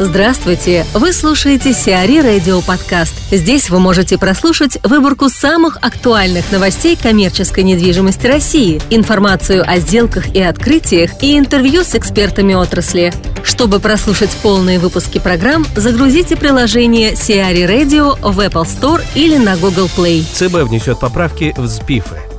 Здравствуйте! 0.00 0.84
Вы 0.92 1.12
слушаете 1.12 1.72
Сиари 1.72 2.18
Радио 2.18 2.60
Подкаст. 2.62 3.14
Здесь 3.30 3.70
вы 3.70 3.78
можете 3.78 4.18
прослушать 4.18 4.76
выборку 4.82 5.28
самых 5.28 5.78
актуальных 5.82 6.50
новостей 6.50 6.96
коммерческой 7.00 7.62
недвижимости 7.62 8.26
России, 8.26 8.82
информацию 8.90 9.62
о 9.64 9.78
сделках 9.78 10.34
и 10.34 10.42
открытиях 10.42 11.22
и 11.22 11.38
интервью 11.38 11.84
с 11.84 11.94
экспертами 11.94 12.54
отрасли. 12.54 13.12
Чтобы 13.44 13.78
прослушать 13.78 14.36
полные 14.42 14.80
выпуски 14.80 15.20
программ, 15.20 15.64
загрузите 15.76 16.34
приложение 16.34 17.14
Сиари 17.14 17.62
Radio 17.62 18.18
в 18.20 18.40
Apple 18.40 18.64
Store 18.64 19.00
или 19.14 19.36
на 19.36 19.56
Google 19.56 19.88
Play. 19.96 20.24
ЦБ 20.24 20.68
внесет 20.68 20.98
поправки 20.98 21.54
в 21.56 21.68
СПИФы. 21.68 22.33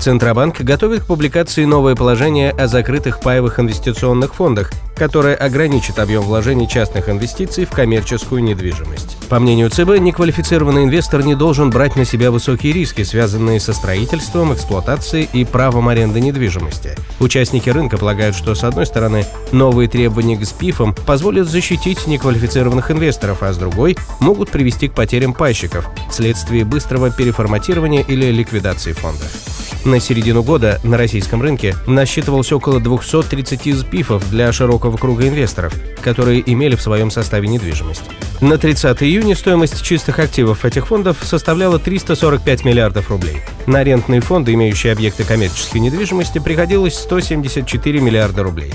Центробанк 0.00 0.62
готовит 0.62 1.02
к 1.02 1.06
публикации 1.06 1.66
новое 1.66 1.94
положение 1.94 2.52
о 2.52 2.68
закрытых 2.68 3.20
паевых 3.20 3.60
инвестиционных 3.60 4.34
фондах, 4.34 4.72
которое 4.96 5.34
ограничит 5.34 5.98
объем 5.98 6.22
вложений 6.22 6.68
частных 6.68 7.10
инвестиций 7.10 7.66
в 7.66 7.70
коммерческую 7.70 8.42
недвижимость. 8.42 9.18
По 9.28 9.38
мнению 9.38 9.68
ЦБ, 9.68 9.98
неквалифицированный 9.98 10.84
инвестор 10.84 11.22
не 11.22 11.34
должен 11.34 11.68
брать 11.68 11.96
на 11.96 12.06
себя 12.06 12.30
высокие 12.30 12.72
риски, 12.72 13.02
связанные 13.02 13.60
со 13.60 13.74
строительством, 13.74 14.54
эксплуатацией 14.54 15.28
и 15.34 15.44
правом 15.44 15.88
аренды 15.88 16.20
недвижимости. 16.20 16.96
Участники 17.18 17.68
рынка 17.68 17.98
полагают, 17.98 18.34
что, 18.34 18.54
с 18.54 18.64
одной 18.64 18.86
стороны, 18.86 19.26
новые 19.52 19.86
требования 19.86 20.38
к 20.38 20.46
СПИФам 20.46 20.94
позволят 20.94 21.46
защитить 21.46 22.06
неквалифицированных 22.06 22.90
инвесторов, 22.90 23.42
а 23.42 23.52
с 23.52 23.58
другой 23.58 23.98
могут 24.18 24.50
привести 24.50 24.88
к 24.88 24.94
потерям 24.94 25.34
пайщиков 25.34 25.90
вследствие 26.10 26.64
быстрого 26.64 27.10
переформатирования 27.10 28.02
или 28.02 28.30
ликвидации 28.30 28.92
фондов. 28.92 29.49
На 29.84 29.98
середину 29.98 30.42
года 30.42 30.78
на 30.84 30.98
российском 30.98 31.40
рынке 31.40 31.74
насчитывалось 31.86 32.52
около 32.52 32.80
230 32.80 33.78
СПИФов 33.78 34.28
для 34.30 34.52
широкого 34.52 34.98
круга 34.98 35.26
инвесторов, 35.26 35.74
которые 36.02 36.42
имели 36.52 36.76
в 36.76 36.82
своем 36.82 37.10
составе 37.10 37.48
недвижимость. 37.48 38.04
На 38.42 38.58
30 38.58 39.02
июня 39.02 39.34
стоимость 39.34 39.82
чистых 39.82 40.18
активов 40.18 40.66
этих 40.66 40.88
фондов 40.88 41.18
составляла 41.22 41.78
345 41.78 42.64
миллиардов 42.64 43.10
рублей. 43.10 43.36
На 43.66 43.78
арендные 43.78 44.20
фонды, 44.20 44.52
имеющие 44.52 44.92
объекты 44.92 45.24
коммерческой 45.24 45.78
недвижимости, 45.78 46.40
приходилось 46.40 46.98
174 46.98 48.00
миллиарда 48.00 48.42
рублей. 48.42 48.72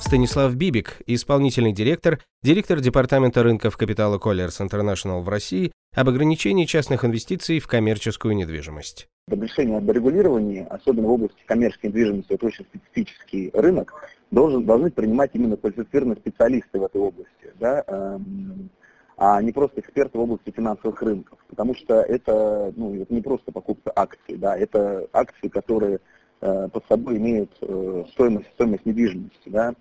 Станислав 0.00 0.54
Бибик, 0.54 0.98
исполнительный 1.06 1.72
директор, 1.72 2.20
директор 2.42 2.78
Департамента 2.78 3.42
рынков 3.42 3.76
капитала 3.76 4.18
Colliers 4.18 4.60
International 4.60 5.22
в 5.22 5.28
России, 5.28 5.72
об 5.94 6.08
ограничении 6.08 6.64
частных 6.64 7.04
инвестиций 7.04 7.60
в 7.60 7.66
коммерческую 7.66 8.34
недвижимость. 8.34 9.08
Решение 9.28 9.78
об 9.78 9.90
регулировании, 9.90 10.66
особенно 10.68 11.08
в 11.08 11.12
области 11.12 11.42
коммерческой 11.46 11.86
недвижимости, 11.86 12.32
это 12.32 12.46
очень 12.46 12.64
специфический 12.64 13.50
рынок, 13.54 13.94
должен, 14.30 14.66
должны 14.66 14.90
принимать 14.90 15.30
именно 15.34 15.56
квалифицированные 15.56 16.16
специалисты 16.16 16.78
в 16.78 16.84
этой 16.84 17.00
области, 17.00 17.52
да, 17.58 17.84
эм, 17.86 18.68
а 19.16 19.40
не 19.40 19.52
просто 19.52 19.80
эксперты 19.80 20.18
в 20.18 20.22
области 20.22 20.50
финансовых 20.50 21.00
рынков, 21.00 21.38
потому 21.48 21.74
что 21.74 22.02
это, 22.02 22.72
ну, 22.76 22.94
это 23.00 23.14
не 23.14 23.22
просто 23.22 23.52
покупка 23.52 23.92
акций, 23.94 24.36
да, 24.36 24.56
это 24.56 25.08
акции, 25.12 25.48
которые 25.48 26.00
э, 26.40 26.68
под 26.70 26.84
собой 26.86 27.16
имеют 27.16 27.56
э, 27.62 28.04
стоимость, 28.10 28.48
стоимость 28.54 28.84
недвижимости, 28.84 29.48
да, 29.48 29.74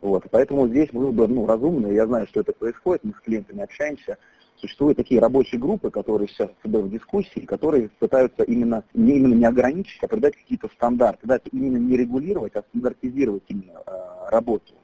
вот, 0.00 0.24
поэтому 0.32 0.66
здесь 0.66 0.90
было 0.90 1.12
бы, 1.12 1.28
ну, 1.28 1.46
разумно, 1.46 1.86
я 1.88 2.06
знаю, 2.06 2.26
что 2.26 2.40
это 2.40 2.52
происходит, 2.52 3.04
мы 3.04 3.12
с 3.12 3.20
клиентами 3.20 3.62
общаемся, 3.62 4.18
существуют 4.62 4.96
такие 4.96 5.20
рабочие 5.20 5.60
группы, 5.60 5.90
которые 5.90 6.28
сейчас 6.28 6.48
в 6.62 6.88
дискуссии, 6.88 7.40
которые 7.40 7.88
пытаются 7.98 8.44
именно 8.44 8.84
не, 8.94 9.16
именно 9.16 9.34
не 9.34 9.44
ограничить, 9.44 10.02
а 10.02 10.08
придать 10.08 10.36
какие-то 10.36 10.68
стандарты, 10.68 11.26
да, 11.26 11.40
именно 11.50 11.76
не 11.76 11.96
регулировать, 11.96 12.54
а 12.54 12.62
стандартизировать 12.62 13.42
именно 13.48 13.82
э, 13.84 14.30
работу. 14.30 14.74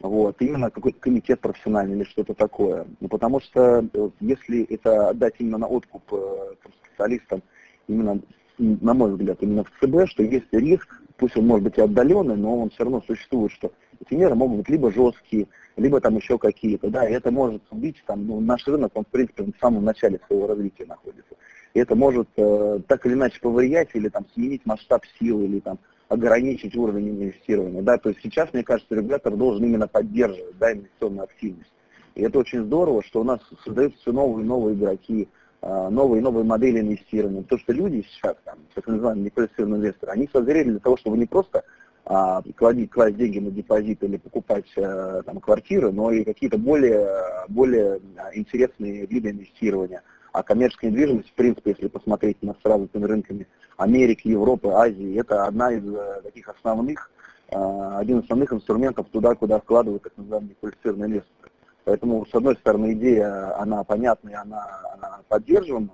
Вот, 0.00 0.36
именно 0.40 0.70
какой-то 0.70 0.98
комитет 1.00 1.40
профессиональный 1.40 1.96
или 1.96 2.04
что-то 2.04 2.32
такое. 2.32 2.86
Ну, 3.00 3.08
потому 3.08 3.40
что 3.40 3.84
э, 3.92 4.10
если 4.20 4.64
это 4.64 5.10
отдать 5.10 5.34
именно 5.38 5.58
на 5.58 5.66
откуп 5.66 6.02
э, 6.12 6.54
специалистам, 6.84 7.42
именно, 7.86 8.20
на 8.58 8.94
мой 8.94 9.12
взгляд, 9.12 9.38
именно 9.40 9.64
в 9.64 9.70
ЦБ, 9.80 10.10
что 10.10 10.22
есть 10.22 10.52
риск, 10.52 11.00
пусть 11.16 11.36
он 11.36 11.46
может 11.46 11.64
быть 11.64 11.78
и 11.78 11.80
отдаленный, 11.80 12.36
но 12.36 12.58
он 12.58 12.70
все 12.70 12.84
равно 12.84 13.02
существует, 13.06 13.52
что 13.52 13.72
эти 14.00 14.14
меры 14.14 14.34
могут 14.34 14.58
быть 14.58 14.68
либо 14.68 14.92
жесткие, 14.92 15.48
либо 15.76 16.00
там 16.00 16.16
еще 16.16 16.38
какие-то, 16.38 16.90
да, 16.90 17.08
и 17.08 17.12
это 17.12 17.30
может 17.30 17.62
убить, 17.70 18.02
там, 18.06 18.26
ну, 18.26 18.40
наш 18.40 18.66
рынок, 18.66 18.92
он, 18.94 19.04
в 19.04 19.08
принципе, 19.08 19.44
в 19.44 19.52
самом 19.60 19.84
начале 19.84 20.20
своего 20.26 20.46
развития 20.46 20.86
находится. 20.86 21.34
И 21.74 21.80
это 21.80 21.94
может 21.94 22.28
э, 22.36 22.80
так 22.86 23.06
или 23.06 23.14
иначе 23.14 23.40
повлиять 23.40 23.90
или 23.94 24.08
там 24.08 24.26
сменить 24.34 24.64
масштаб 24.66 25.04
сил, 25.18 25.42
или 25.42 25.60
там 25.60 25.78
ограничить 26.08 26.74
уровень 26.76 27.10
инвестирования, 27.10 27.82
да, 27.82 27.98
то 27.98 28.08
есть 28.08 28.20
сейчас, 28.22 28.52
мне 28.52 28.62
кажется, 28.62 28.94
регулятор 28.94 29.36
должен 29.36 29.64
именно 29.64 29.86
поддерживать, 29.86 30.58
да, 30.58 30.72
инвестиционную 30.72 31.24
активность. 31.24 31.70
И 32.14 32.22
это 32.22 32.38
очень 32.38 32.64
здорово, 32.64 33.02
что 33.04 33.20
у 33.20 33.24
нас 33.24 33.40
создаются 33.64 33.98
все 34.00 34.12
новые 34.12 34.44
и 34.44 34.48
новые 34.48 34.74
игроки, 34.74 35.28
новые 35.62 36.20
и 36.20 36.22
новые 36.22 36.44
модели 36.44 36.80
инвестирования. 36.80 37.42
Потому 37.42 37.60
что 37.60 37.72
люди 37.72 38.06
сейчас, 38.10 38.36
там, 38.44 38.58
так 38.74 38.86
называемые 38.86 39.24
неквалифицированные 39.24 39.80
инвесторы, 39.80 40.12
они 40.12 40.28
созрели 40.32 40.70
для 40.70 40.78
того, 40.78 40.96
чтобы 40.96 41.18
не 41.18 41.26
просто 41.26 41.64
а, 42.10 42.40
кладить, 42.56 42.90
класть 42.90 43.16
деньги 43.16 43.38
на 43.38 43.50
депозит 43.50 44.02
или 44.02 44.16
покупать 44.16 44.64
а, 44.78 45.22
там, 45.24 45.40
квартиры, 45.40 45.92
но 45.92 46.10
и 46.10 46.24
какие-то 46.24 46.56
более, 46.56 47.06
более 47.48 48.00
а, 48.16 48.34
интересные 48.34 49.04
виды 49.04 49.30
инвестирования. 49.30 50.02
А 50.32 50.42
коммерческая 50.42 50.90
недвижимость, 50.90 51.28
в 51.28 51.34
принципе, 51.34 51.72
если 51.72 51.88
посмотреть 51.88 52.42
на 52.42 52.54
с 52.54 52.64
развитыми 52.64 53.04
рынками 53.04 53.46
Америки, 53.76 54.28
Европы, 54.28 54.68
Азии, 54.68 55.20
это 55.20 55.44
одна 55.44 55.70
из 55.70 55.84
а, 55.86 56.22
таких 56.22 56.48
основных, 56.48 57.10
один 57.50 58.18
из 58.18 58.24
основных 58.24 58.52
инструментов 58.52 59.06
туда, 59.10 59.34
куда 59.34 59.58
вкладывают 59.58 60.02
так 60.02 60.12
называемые 60.16 60.54
квалифицированные 60.60 61.08
инвесторы. 61.08 61.50
Поэтому, 61.88 62.26
с 62.30 62.34
одной 62.34 62.54
стороны, 62.56 62.92
идея, 62.92 63.58
она 63.58 63.82
понятная, 63.82 64.42
она, 64.42 64.62
она 64.92 65.20
поддерживаема, 65.26 65.88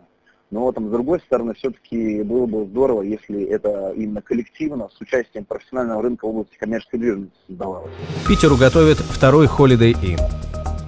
но 0.51 0.73
там, 0.73 0.89
с 0.89 0.91
другой 0.91 1.21
стороны, 1.21 1.55
все-таки 1.55 2.25
было 2.25 2.47
бы 2.47 2.67
здорово, 2.67 3.03
если 3.03 3.45
это 3.45 3.93
именно 3.95 4.21
коллективно, 4.21 4.89
с 4.93 5.01
участием 5.01 5.45
профессионального 5.45 6.03
рынка 6.03 6.25
в 6.25 6.31
области 6.31 6.57
коммерческой 6.59 6.99
движимости 6.99 7.37
создавалось. 7.47 7.93
Питеру 8.27 8.57
готовит 8.57 8.97
второй 8.99 9.47
Holiday 9.47 9.93
Inn. 10.03 10.21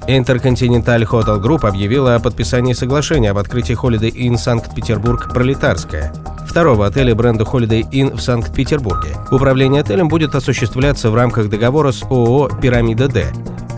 Intercontinental 0.09 1.05
Hotel 1.05 1.41
Group 1.41 1.69
объявила 1.69 2.17
о 2.17 2.21
подписании 2.21 2.73
соглашения 2.73 3.31
об 3.31 3.39
открытии 3.39 3.81
Holiday 3.81 4.11
Inn 4.11 4.37
Санкт-Петербург 4.37 5.33
Пролетарская, 5.33 6.13
второго 6.49 6.85
отеля 6.85 7.15
бренда 7.15 7.45
Holiday 7.45 7.83
Inn 7.93 8.17
в 8.17 8.21
Санкт-Петербурге. 8.21 9.11
Управление 9.31 9.83
отелем 9.83 10.09
будет 10.09 10.35
осуществляться 10.35 11.13
в 11.13 11.15
рамках 11.15 11.49
договора 11.49 11.93
с 11.93 12.03
ООО 12.03 12.51
«Пирамида 12.61 13.07
Д», 13.07 13.27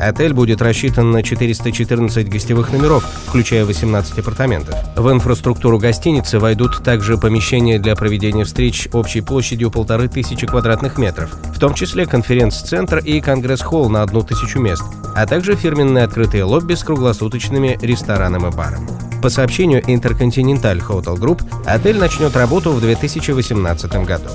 Отель 0.01 0.33
будет 0.33 0.63
рассчитан 0.63 1.11
на 1.11 1.23
414 1.23 2.29
гостевых 2.29 2.73
номеров, 2.73 3.05
включая 3.27 3.65
18 3.65 4.19
апартаментов. 4.19 4.75
В 4.97 5.11
инфраструктуру 5.11 5.79
гостиницы 5.79 6.39
войдут 6.39 6.83
также 6.83 7.19
помещения 7.19 7.79
для 7.79 7.95
проведения 7.97 8.45
встреч 8.45 8.89
общей 8.93 9.21
площадью 9.21 9.71
полторы 9.71 10.09
тысячи 10.09 10.47
квадратных 10.47 10.99
метров, 10.99 11.31
в 11.55 11.59
том 11.59 11.75
числе 11.75 12.07
конференц-центр 12.07 12.99
и 12.99 13.21
конгресс-холл 13.21 13.89
на 13.91 14.03
одну 14.03 14.23
тысячу 14.23 14.61
мест, 14.61 14.85
а 15.15 15.27
также 15.27 15.57
фирменные 15.57 16.05
открытые 16.05 16.45
лобби 16.45 16.75
с 16.75 16.85
круглосуточными 16.85 17.79
рестораном 17.83 18.47
и 18.47 18.51
баром. 18.51 18.87
По 19.21 19.31
сообщению 19.31 19.83
Intercontinental 19.83 20.79
Hotel 20.87 21.17
Group, 21.17 21.43
отель 21.67 21.99
начнет 21.99 22.37
работу 22.37 22.71
в 22.71 22.81
2018 22.81 24.05
году. 24.05 24.29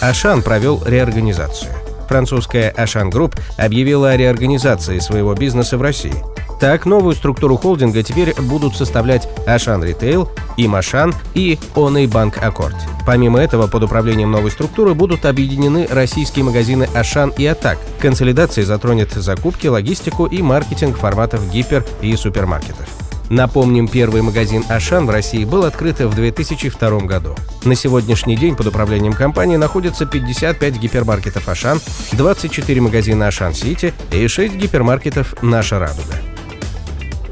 Ашан 0.00 0.42
провел 0.42 0.82
реорганизацию. 0.84 1.70
Французская 2.14 2.68
Auchan 2.68 3.10
Group 3.10 3.34
объявила 3.56 4.10
о 4.10 4.16
реорганизации 4.16 5.00
своего 5.00 5.34
бизнеса 5.34 5.76
в 5.76 5.82
России. 5.82 6.14
Так, 6.60 6.86
новую 6.86 7.16
структуру 7.16 7.56
холдинга 7.56 8.04
теперь 8.04 8.32
будут 8.40 8.76
составлять 8.76 9.28
Auchan 9.48 9.82
Retail, 9.82 10.30
Immochan 10.56 11.12
и 11.34 11.58
Oney 11.74 12.06
Banque 12.06 12.40
Accord. 12.40 12.76
Помимо 13.04 13.40
этого, 13.40 13.66
под 13.66 13.82
управлением 13.82 14.30
новой 14.30 14.52
структуры 14.52 14.94
будут 14.94 15.24
объединены 15.24 15.88
российские 15.90 16.44
магазины 16.44 16.88
Ашан 16.94 17.32
и 17.36 17.46
Атак. 17.46 17.78
Консолидация 17.98 18.64
затронет 18.64 19.10
закупки, 19.10 19.66
логистику 19.66 20.26
и 20.26 20.40
маркетинг 20.40 20.96
форматов 20.96 21.50
гипер 21.50 21.84
и 22.00 22.14
супермаркетов. 22.14 23.03
Напомним, 23.30 23.88
первый 23.88 24.22
магазин 24.22 24.64
«Ашан» 24.68 25.06
в 25.06 25.10
России 25.10 25.44
был 25.44 25.64
открыт 25.64 26.00
в 26.00 26.14
2002 26.14 27.00
году. 27.00 27.34
На 27.64 27.74
сегодняшний 27.74 28.36
день 28.36 28.54
под 28.54 28.66
управлением 28.66 29.14
компании 29.14 29.56
находятся 29.56 30.06
55 30.06 30.78
гипермаркетов 30.78 31.48
«Ашан», 31.48 31.80
24 32.12 32.80
магазина 32.80 33.28
«Ашан 33.28 33.54
Сити» 33.54 33.94
и 34.12 34.28
6 34.28 34.54
гипермаркетов 34.54 35.42
«Наша 35.42 35.78
Радуга». 35.78 36.14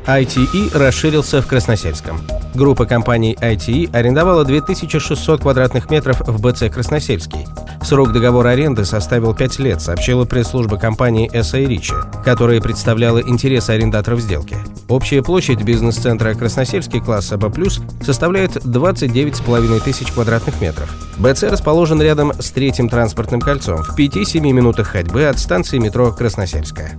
ITE 0.07 0.77
расширился 0.77 1.43
в 1.43 1.47
Красносельском. 1.47 2.21
Группа 2.55 2.85
компаний 2.85 3.37
ITE 3.41 3.91
арендовала 3.95 4.45
2600 4.45 5.41
квадратных 5.41 5.91
метров 5.91 6.21
в 6.21 6.41
БЦ 6.41 6.71
«Красносельский». 6.73 7.47
Срок 7.83 8.13
договора 8.13 8.51
аренды 8.51 8.85
составил 8.85 9.35
5 9.35 9.59
лет, 9.59 9.81
сообщила 9.81 10.25
пресс-служба 10.25 10.77
компании 10.77 11.31
SA 11.33 11.65
Ричи, 11.65 11.95
которая 12.25 12.61
представляла 12.61 13.21
интересы 13.21 13.71
арендаторов 13.71 14.21
сделки. 14.21 14.57
Общая 14.89 15.23
площадь 15.23 15.63
бизнес-центра 15.63 16.35
Красносельский 16.35 17.01
класса 17.01 17.39
B+, 17.39 17.51
составляет 18.05 18.57
29,5 18.57 19.81
тысяч 19.81 20.13
квадратных 20.13 20.61
метров. 20.61 20.95
БЦ 21.17 21.45
расположен 21.45 22.01
рядом 22.03 22.33
с 22.39 22.51
третьим 22.51 22.89
транспортным 22.89 23.41
кольцом 23.41 23.83
в 23.83 23.99
5-7 23.99 24.41
минутах 24.41 24.89
ходьбы 24.89 25.25
от 25.25 25.39
станции 25.39 25.79
метро 25.79 26.13
Красносельская. 26.13 26.99